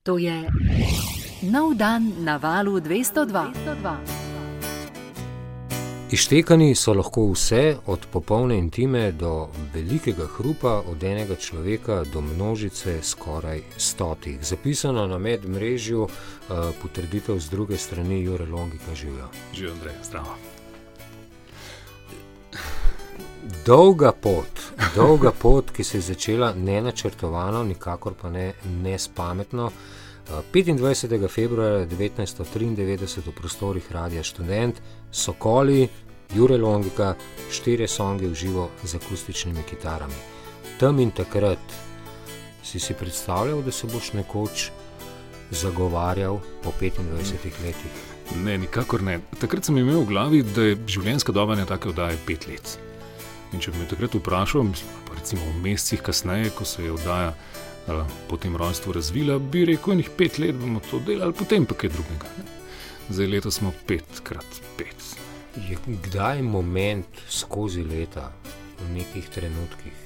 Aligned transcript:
To 0.00 0.16
je 0.16 0.48
nov 1.52 1.76
dan 1.76 2.24
na 2.24 2.40
valu 2.40 2.80
202. 2.80 3.52
202. 3.68 3.96
Ištekani 6.10 6.74
so 6.74 6.94
lahko 6.96 7.26
vse, 7.34 7.76
od 7.86 8.06
popolne 8.08 8.56
intime 8.58 9.12
do 9.12 9.48
velikega 9.74 10.24
hrupa, 10.24 10.80
od 10.88 11.04
enega 11.04 11.36
človeka 11.36 12.04
do 12.12 12.20
množice 12.20 13.02
skoraj 13.02 13.60
stotih. 13.76 14.38
Zapisano 14.40 15.04
na 15.06 15.18
medmrežju, 15.18 16.02
uh, 16.02 16.10
potrditev 16.82 17.36
z 17.38 17.50
druge 17.50 17.76
strani, 17.76 18.22
Jure 18.24 18.46
Longika 18.46 18.94
živijo. 18.94 19.28
Živijo, 19.52 19.72
Andrej, 19.72 19.94
zdravo. 20.02 20.59
Dolga 23.66 24.12
pot, 24.12 24.60
dolga 24.94 25.30
pot, 25.32 25.70
ki 25.70 25.84
se 25.84 25.98
je 25.98 26.02
začela 26.02 26.52
ne 26.54 26.80
načrtovano, 26.82 27.62
nikakor 27.64 28.14
pa 28.14 28.30
ne, 28.30 28.52
ne 28.82 28.98
spametno. 28.98 29.70
25. 30.52 31.28
februarja 31.28 31.86
1993 31.86 33.26
v 33.26 33.32
prostorih 33.34 33.92
Radia 33.92 34.24
Student, 34.24 34.80
Sokoli, 35.10 35.88
Jure 36.34 36.56
Longika, 36.56 37.14
štiri 37.50 37.88
songe 37.88 38.28
v 38.28 38.34
živo 38.34 38.68
z 38.84 38.94
akustičnimi 38.94 39.62
kitarami. 39.66 40.14
Tam 40.78 41.00
in 41.00 41.10
takrat 41.10 41.58
si 42.62 42.80
si 42.80 42.94
predstavljal, 42.94 43.62
da 43.62 43.72
se 43.72 43.86
boš 43.86 44.12
nekoč 44.12 44.70
zagovarjal 45.50 46.38
po 46.62 46.72
25 46.80 47.64
letih. 47.64 47.92
Ne, 48.44 48.58
nikakor 48.58 49.02
ne. 49.02 49.20
Takrat 49.40 49.64
sem 49.64 49.78
imel 49.78 50.04
v 50.04 50.06
glavi, 50.06 50.42
da 50.42 50.70
je 50.70 50.78
življenjska 50.86 51.32
doba 51.32 51.58
ne 51.58 51.66
tako 51.66 51.90
oddaje 51.90 52.18
pet 52.26 52.46
let. 52.46 52.89
In 53.52 53.62
če 53.62 53.72
bi 53.74 53.82
me 53.82 53.88
takrat 53.90 54.14
vprašal, 54.14 54.70
recimo 55.16 55.42
v 55.48 55.62
mesecih 55.64 56.02
kasneje, 56.06 56.52
ko 56.54 56.64
se 56.64 56.84
je 56.84 56.92
oddaja 56.94 57.32
uh, 57.34 58.04
po 58.28 58.38
tem 58.38 58.56
rojstvu 58.56 58.94
razvila, 58.94 59.38
bi 59.38 59.64
rekel, 59.66 59.98
je 59.98 60.12
pet 60.16 60.38
let 60.38 60.54
bomo 60.54 60.82
to 60.90 61.02
delali, 61.06 61.34
potem 61.34 61.66
pa 61.66 61.74
kaj 61.74 61.90
drugega. 61.96 62.30
Ne? 62.38 62.46
Zdaj 63.10 63.26
leto 63.26 63.50
smo 63.50 63.72
pet 63.86 64.22
krat 64.22 64.60
pet. 64.78 64.94
Je 65.58 65.78
kdaj 65.86 66.38
je 66.38 66.46
moment 66.46 67.22
skozi 67.28 67.82
leta, 67.82 68.30
v 68.80 68.94
nekih 68.94 69.26
trenutkih, 69.34 69.96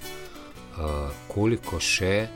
uh, 0.78 1.12
koliko 1.28 1.78
še 1.81 2.27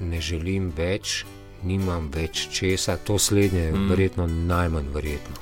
ne 0.00 0.20
želim 0.20 0.70
več, 0.76 1.24
nimam 1.66 2.08
več 2.14 2.46
česa, 2.54 2.96
to 3.04 3.18
slednje 3.18 3.66
je 3.66 3.72
mm. 3.74 3.88
verjetno 3.90 4.26
najmanj 4.26 4.88
verjetno. 4.94 5.36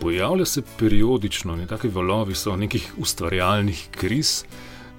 Pojavlja 0.00 0.44
se 0.44 0.62
periodično, 0.78 1.56
ne 1.56 1.66
tako 1.66 1.88
valovi 1.94 2.34
so 2.34 2.56
nekih 2.56 2.92
ustvarjalnih 2.98 3.88
kriz, 3.90 4.44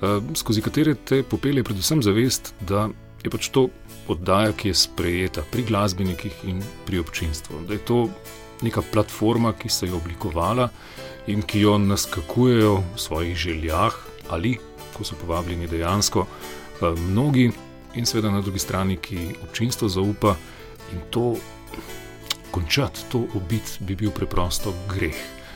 uh, 0.01 0.23
skozi 0.35 0.61
katere 0.61 0.95
te 0.95 1.23
popelje 1.23 1.63
predvsem 1.63 2.03
zavest, 2.03 2.53
da 2.67 2.89
je 3.23 3.31
pač 3.31 3.49
to 3.55 3.69
oddaja, 4.07 4.51
ki 4.51 4.71
je 4.71 4.79
sprejeta 4.81 5.43
pri 5.51 5.63
glasbenikih 5.69 6.43
in 6.51 6.63
pri 6.85 6.99
občinstvu. 6.99 7.63
Da 7.67 7.73
je 7.73 7.85
to 7.85 8.09
neka 8.61 8.81
platforma, 8.91 9.53
ki 9.53 9.69
se 9.69 9.87
je 9.87 9.93
oblikovala 9.93 10.69
in 11.27 11.41
ki 11.41 11.61
jo 11.61 11.77
naskakujejo 11.77 12.75
v 12.75 12.99
svojih 12.99 13.37
željah 13.37 13.95
ali, 14.29 14.57
ko 14.97 15.03
so 15.03 15.15
povabljeni 15.21 15.67
dejansko, 15.67 16.25
uh, 16.27 16.99
mnogi 16.99 17.51
in 17.95 18.05
seveda 18.05 18.31
na 18.31 18.41
drugi 18.41 18.59
strani, 18.59 18.97
ki 18.97 19.35
občinstvo 19.43 19.89
zaupa 19.89 20.35
in 20.91 21.01
to 21.09 21.35
končati 22.51 23.05
to 23.11 23.25
ubit 23.33 23.77
bi 23.79 23.95
bil 23.95 24.11
preprosto 24.11 24.73
greh. 24.89 25.15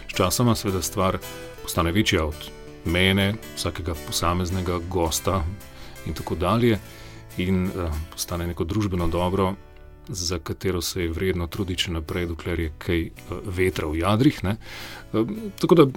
Sčasoma 0.09 0.55
seveda 0.55 0.81
stvar 0.81 1.17
postane 1.63 1.91
večja 1.91 2.25
od 2.25 2.49
mene, 2.85 3.33
vsakega 3.55 3.95
posameznega 4.07 4.79
gosta 4.89 5.43
in 6.05 6.13
tako 6.13 6.35
dalje, 6.35 6.79
in 7.37 7.65
uh, 7.65 7.93
postane 8.11 8.47
neko 8.47 8.63
družbeno 8.63 9.07
dobro, 9.07 9.53
za 10.07 10.39
katero 10.39 10.81
se 10.81 11.01
je 11.01 11.11
vredno 11.11 11.47
truditi 11.47 11.91
naprej, 11.91 12.25
dokler 12.25 12.59
je 12.59 12.71
kaj 12.77 13.05
uh, 13.05 13.37
vetra 13.45 13.87
v 13.87 13.97
jadrih. 13.97 14.41
Uh, 14.43 15.29
tako 15.59 15.75
da 15.75 15.87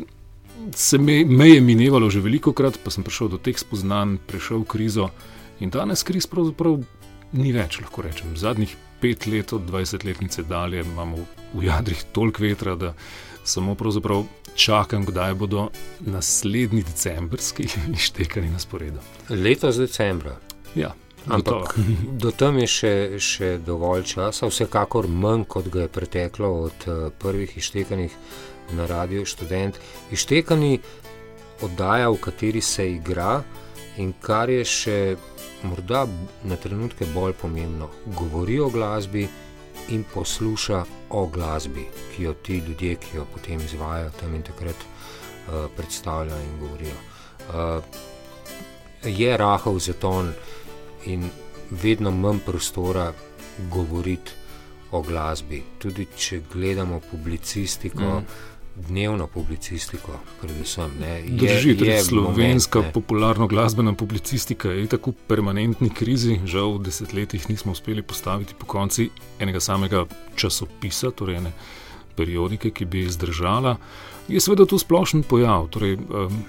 se 0.74 0.98
me, 0.98 1.24
me 1.24 1.48
je 1.48 1.60
minevalo 1.60 2.10
že 2.10 2.20
veliko 2.20 2.52
krat, 2.52 2.78
pa 2.84 2.90
sem 2.90 3.04
prišel 3.04 3.28
do 3.28 3.38
teh 3.38 3.58
spoznanj, 3.58 4.16
prešel 4.26 4.64
krizo 4.64 5.10
in 5.60 5.70
danes 5.70 6.02
kriz 6.02 6.26
pravzaprav 6.26 6.80
ni 7.32 7.52
več, 7.52 7.80
lahko 7.80 8.02
rečem. 8.06 8.36
Zadnjih 8.36 8.76
pet 9.00 9.26
let, 9.26 9.52
od 9.52 9.66
20-letnice 9.70 10.42
dalje, 10.48 10.84
imamo 10.84 11.24
v 11.54 11.66
jadrih 11.66 12.04
toliko 12.12 12.42
vetra, 12.42 12.74
da 12.76 12.94
samo 13.44 13.74
pravzaprav 13.74 14.24
čakam, 14.56 15.04
kdaj 15.06 15.34
bodo 15.34 15.68
naslednji 16.00 16.82
decembrski 16.82 17.68
ištekani 17.98 18.50
na 18.50 18.58
sporedu. 18.58 19.02
Letos 19.30 19.76
decembra. 19.76 20.36
Ja. 20.74 20.94
Ampak 21.28 21.74
do 22.22 22.30
tam 22.30 22.58
je 22.58 22.66
še, 22.70 22.92
še 23.18 23.48
dovolj 23.58 24.06
časa, 24.14 24.46
vsekakor 24.46 25.08
manj, 25.10 25.46
kot 25.50 25.70
ga 25.74 25.86
je 25.86 25.92
preteklo 25.92 26.50
od 26.68 26.86
uh, 26.86 27.08
prvih 27.18 27.56
ištekanih 27.58 28.14
na 28.78 28.86
Radio 28.86 29.26
Student. 29.26 29.78
Ištekani 30.14 30.78
oddaja, 31.66 32.10
v 32.10 32.20
kateri 32.22 32.60
se 32.60 32.90
igra 32.92 33.42
in 33.98 34.12
kar 34.20 34.50
je 34.50 34.64
še 34.64 34.98
morda 35.62 36.06
na 36.44 36.56
trenutke 36.56 37.06
bolj 37.14 37.32
pomembno, 37.32 37.88
govori 38.06 38.60
o 38.60 38.68
glasbi 38.68 39.28
in 39.88 40.04
posluša 40.14 40.84
o 41.10 41.26
glasbi, 41.26 41.86
ki 42.14 42.22
jo 42.22 42.32
ti 42.34 42.58
ljudje, 42.58 42.96
ki 42.96 43.16
jo 43.16 43.26
potem 43.34 43.60
izvajo 43.60 44.10
tam 44.20 44.34
in 44.34 44.42
takrat 44.42 44.76
uh, 44.76 45.70
predstavljajo 45.76 46.42
in 46.42 46.58
govorijo. 46.60 46.94
Uh, 47.48 47.84
je 49.04 49.36
rahel 49.36 49.78
zaton 49.78 50.32
in 51.06 51.30
vedno 51.70 52.10
manj 52.10 52.38
prostora 52.46 53.12
govoriti 53.70 54.32
o 54.90 55.02
glasbi. 55.02 55.62
Tudi 55.78 56.06
če 56.16 56.40
gledamo 56.52 57.00
publicistiko. 57.10 58.20
Mm 58.20 58.54
dnevno 58.76 59.26
publicistiko, 59.26 60.20
predvsem. 60.40 60.90
Drži, 61.28 61.74
da 61.74 61.84
je 61.84 62.04
slovenska 62.04 62.78
moment, 62.78 62.94
popularno 62.94 63.46
glasbena 63.46 63.94
publicistika 63.94 64.70
je 64.70 64.86
tako 64.86 65.10
v 65.10 65.14
permanentni 65.28 65.90
krizi, 65.90 66.40
žal 66.44 66.76
v 66.76 66.82
desetletjih 66.88 67.48
nismo 67.50 67.72
uspeli 67.72 68.02
postaviti 68.02 68.54
po 68.58 68.66
konci 68.66 69.10
enega 69.38 69.60
samega 69.60 70.04
časopisa, 70.36 71.10
torej 71.10 71.36
ene 71.36 71.52
periodike, 72.16 72.70
ki 72.70 72.84
bi 72.84 73.06
izdržala. 73.06 73.76
Je 74.28 74.40
seveda 74.40 74.66
to 74.66 74.78
splošen 74.78 75.22
pojav, 75.22 75.68
torej 75.70 75.96
um, 75.96 76.44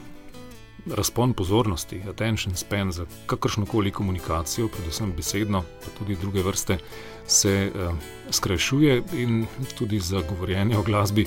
razpon 0.96 1.34
pozornosti, 1.34 2.02
attention 2.10 2.56
span 2.56 2.92
za 2.92 3.06
kakršno 3.26 3.66
koli 3.66 3.92
komunikacijo, 3.92 4.68
predvsem 4.68 5.14
besedno, 5.16 5.64
pa 5.84 5.92
tudi 6.00 6.16
druge 6.16 6.44
vrste, 6.44 6.78
se 7.28 7.72
um, 7.72 8.00
skrajšuje 8.32 9.04
in 9.14 9.46
tudi 9.78 10.00
za 10.00 10.22
govorjenje 10.30 10.78
o 10.78 10.84
glasbi 10.84 11.26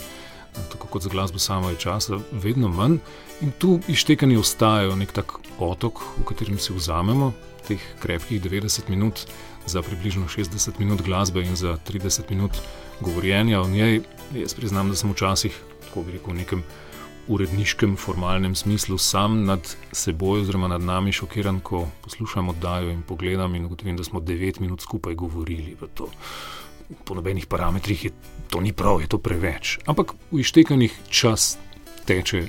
tako 0.73 0.87
kot 0.87 1.03
za 1.03 1.09
glasbo 1.09 1.39
samo 1.39 1.71
je 1.71 1.77
časa, 1.77 2.19
vedno 2.33 2.69
manj. 2.69 2.99
In 3.41 3.53
tu 3.59 3.81
ištekani 3.89 4.37
ostajajo 4.37 4.97
nek 4.97 5.13
tak 5.13 5.33
otok, 5.59 6.03
v 6.19 6.25
katerem 6.29 6.59
si 6.59 6.73
vzamemo 6.73 7.33
teh 7.69 7.81
krepkih 8.01 8.43
90 8.43 8.89
minut 8.89 9.27
za 9.67 9.83
približno 9.83 10.29
60 10.29 10.79
minut 10.79 11.03
glasbe 11.03 11.43
in 11.43 11.57
za 11.57 11.79
30 11.89 12.31
minut 12.31 12.51
govorjenja 13.01 13.61
o 13.61 13.69
njej. 13.69 14.01
Jaz 14.35 14.55
priznam, 14.55 14.89
da 14.89 14.97
sem 14.97 15.13
včasih, 15.13 15.57
tako 15.89 16.03
bi 16.03 16.13
rekel, 16.19 16.35
v 16.35 16.41
nekem 16.43 16.65
uredniškem, 17.29 17.97
formalnem 17.97 18.55
smislu 18.55 18.99
sam 18.99 19.45
nad 19.45 19.77
seboj, 19.93 20.41
oziroma 20.41 20.69
nad 20.69 20.83
nami 20.83 21.13
šokiran, 21.13 21.61
ko 21.61 21.87
poslušam 22.03 22.49
oddajo 22.49 22.91
in 22.91 23.03
pogledam 23.03 23.55
in 23.55 23.65
ugotovim, 23.65 23.97
da 23.97 24.05
smo 24.05 24.21
9 24.21 24.61
minut 24.61 24.81
skupaj 24.81 25.15
govorili 25.15 25.77
v 25.81 25.89
to 25.95 26.11
po 27.05 27.15
nobenih 27.15 27.47
parametrih 27.47 28.05
je 28.05 28.11
to 28.51 28.61
ni 28.61 28.73
prav, 28.73 29.01
je 29.01 29.09
to 29.09 29.19
preveč. 29.19 29.79
Ampak 29.87 30.15
v 30.31 30.43
ištekanjih 30.43 30.95
čas 31.09 31.59
teče 32.07 32.49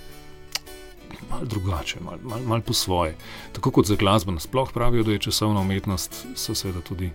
malo 1.30 1.46
drugače, 1.46 2.00
malo 2.02 2.18
mal, 2.24 2.42
mal 2.46 2.62
po 2.62 2.74
svoje. 2.74 3.16
Tako 3.54 3.72
kot 3.72 3.86
za 3.86 3.96
glasbo, 3.96 4.32
nasploh 4.32 4.72
pravijo, 4.74 5.04
da 5.04 5.12
je 5.12 5.20
časovna 5.20 5.62
umetnost, 5.62 6.26
so 6.36 6.56
seveda 6.56 6.82
tudi 6.82 7.12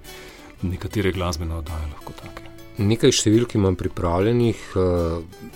nekatere 0.62 1.12
glasbene 1.12 1.54
oddaje 1.54 1.90
lahko 1.92 2.12
take. 2.16 2.46
Nekaj 2.78 3.12
številk 3.12 3.56
imam 3.56 3.76
pripravljenih. 3.76 4.62
Eh, 4.76 5.54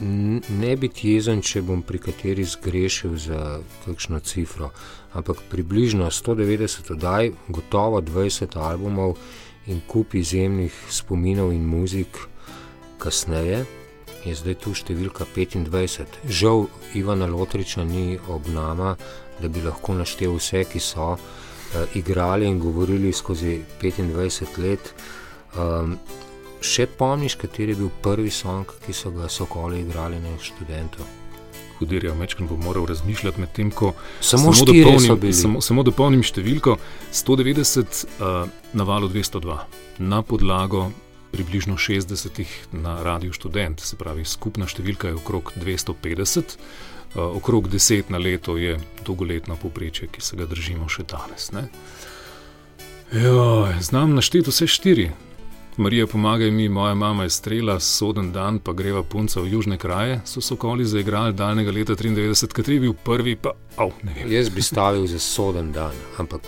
ne 0.00 0.76
biti 0.80 1.12
jezen, 1.12 1.42
če 1.44 1.60
bom 1.62 1.82
pri 1.84 1.98
kateri 2.00 2.44
zgrešil 2.48 3.18
za 3.20 3.60
kakšno 3.84 4.20
cifro, 4.24 4.70
ampak 5.12 5.42
približno 5.50 6.08
190 6.08 6.94
oddaj, 6.94 7.32
gotovo 7.48 8.00
20 8.00 8.56
albumov 8.56 9.18
in 9.66 9.80
kup 9.86 10.14
izjemnih 10.14 10.74
spominov 10.88 11.52
in 11.52 11.66
muzik, 11.66 12.18
kasneje 12.98 13.64
je 14.24 14.34
zdaj 14.36 14.56
tu 14.60 14.74
številka 14.76 15.24
25. 15.34 16.20
Žal 16.28 16.66
Ivana 16.98 17.28
Lotriča 17.30 17.84
ni 17.84 18.18
ob 18.28 18.48
nama, 18.52 18.96
da 19.40 19.48
bi 19.48 19.62
lahko 19.64 19.96
naštel 19.96 20.34
vse, 20.36 20.64
ki 20.68 20.80
so 20.80 21.14
uh, 21.14 21.96
igrali 21.96 22.48
in 22.48 22.60
govorili 22.60 23.12
skozi 23.12 23.60
25 23.80 24.58
let. 24.60 24.92
Um, 25.56 25.96
še 26.60 26.86
pomniš, 26.98 27.38
kateri 27.40 27.72
je 27.72 27.80
bil 27.80 27.94
prvi 28.04 28.30
song, 28.30 28.68
ki 28.84 28.92
so 28.92 29.12
ga 29.14 29.28
sokoli 29.32 29.80
igrali 29.80 30.20
na 30.20 30.36
študentu? 30.36 31.06
Hudirja, 31.80 32.14
mečkam 32.14 32.46
bo 32.46 32.56
moral 32.60 32.86
razmišljati 32.86 33.40
med 33.40 33.52
tem, 33.56 33.70
ko 33.70 33.94
samo, 34.20 34.52
samo, 34.52 34.72
dopolnim, 34.72 35.32
samo, 35.32 35.60
samo 35.64 35.84
dopolnim 35.86 36.22
številko 36.22 36.76
190 37.12 38.02
uh, 38.04 38.50
na 38.76 38.86
valu 38.88 39.08
202 39.08 39.56
na 39.98 40.22
podlago 40.22 40.90
približno 41.30 41.76
60 41.78 42.44
na 42.72 43.02
radiju 43.02 43.32
študent, 43.32 43.80
se 43.80 43.96
pravi 43.96 44.24
skupna 44.26 44.66
številka 44.66 45.10
je 45.10 45.18
okrog 45.20 45.52
250. 45.56 46.56
Uh, 47.10 47.30
okrog 47.40 47.70
10 47.70 48.10
na 48.10 48.20
leto 48.22 48.56
je 48.58 48.76
dolgoletno 49.06 49.56
povprečje, 49.58 50.10
ki 50.12 50.22
se 50.22 50.38
ga 50.38 50.46
držimo 50.50 50.88
še 50.90 51.06
danes. 51.10 51.50
Jo, 53.10 53.66
znam 53.82 54.14
našteti 54.14 54.52
vse 54.52 54.68
štiri, 54.70 55.08
Marija, 55.76 56.06
pomagaj 56.06 56.50
mi, 56.50 56.68
moja 56.68 56.94
mama 56.94 57.22
je 57.22 57.30
strela, 57.30 57.80
soden 57.80 58.32
dan, 58.32 58.58
pa 58.58 58.72
greva 58.72 59.02
punca 59.02 59.40
v 59.40 59.48
južne 59.48 59.78
kraje. 59.78 60.20
So 60.24 60.40
sokoli 60.40 60.84
zaigrali 60.84 61.32
daljnega 61.32 61.70
leta 61.70 61.92
93, 61.92 62.52
kateri 62.52 62.76
je 62.76 62.80
bil 62.80 62.92
prvi, 62.92 63.36
pa 63.36 63.52
oh, 63.76 63.92
ne 64.02 64.14
vem. 64.16 64.32
Jaz 64.32 64.48
bi 64.48 64.62
stavil 64.62 65.06
za 65.06 65.18
soden 65.18 65.72
dan, 65.72 65.94
ampak 66.18 66.40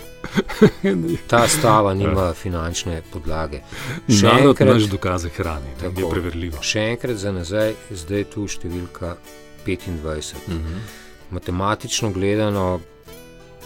ta 1.31 1.47
stava 1.47 1.93
nima 1.93 2.33
finančne 2.33 3.01
podlage. 3.13 3.63
Še 4.09 4.27
enkrat 4.27 4.67
naš 4.67 4.89
dokaze 4.91 5.31
hrani, 5.37 5.71
da 5.81 5.87
je 5.87 6.09
preverljivo. 6.09 6.61
Še 6.61 6.87
enkrat 6.93 7.17
za 7.17 7.31
nazaj, 7.31 7.75
zdaj 7.91 8.25
je 8.25 8.29
tu 8.35 8.47
številka 8.47 9.15
25. 9.65 10.35
Uh 10.47 10.53
-huh. 10.53 10.79
Matematično 11.31 12.11
gledano, 12.11 12.81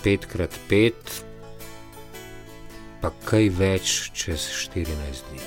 5x5 0.03 1.26
pa 3.01 3.11
kaj 3.27 3.49
več 3.53 3.93
čez 4.17 4.47
14 4.71 5.29
dni. 5.29 5.43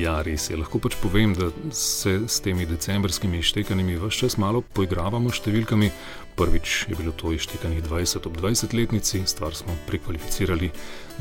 Ja, 0.00 0.18
res 0.26 0.48
je. 0.50 0.58
Lahko 0.58 0.80
pač 0.82 0.96
povem, 0.98 1.34
da 1.38 1.48
se 1.74 2.24
s 2.26 2.40
temi 2.42 2.66
decembrskimi 2.66 3.38
ištekanimi 3.38 3.96
vse 4.02 4.24
čas 4.24 4.36
malo 4.42 4.64
poigravamo 4.74 5.30
s 5.30 5.38
številkami. 5.38 5.90
Prvič 6.34 6.88
je 6.90 6.96
bilo 6.98 7.12
to 7.14 7.30
ištekanih 7.30 7.84
20 7.86 8.26
ob 8.26 8.40
20-letnici, 8.40 9.22
stvar 9.30 9.54
smo 9.54 9.76
prekvalificirali 9.86 10.72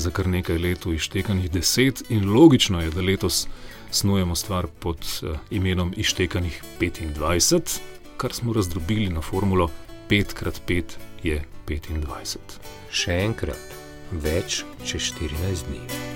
za 0.01 0.09
kar 0.09 0.25
nekaj 0.25 0.57
let 0.57 0.87
ištekanih 0.89 1.51
10 1.53 2.09
in 2.09 2.25
logično 2.33 2.81
je, 2.81 2.89
da 2.89 3.05
letos 3.05 3.45
snujemo 3.93 4.33
stvar 4.35 4.65
pod 4.81 5.05
uh, 5.21 5.37
imenom 5.53 5.93
ištekanih 5.93 6.57
25, 6.81 7.77
kar 8.17 8.33
smo 8.33 8.57
razdrobili 8.57 9.13
na 9.13 9.21
formulo 9.21 9.69
5x5 10.09 10.97
je 11.23 11.37
25. 11.69 12.59
Še 12.89 13.21
enkrat 13.29 13.82
več 14.21 14.63
čez 14.85 15.13
14 15.15 15.69
dni. 15.69 16.12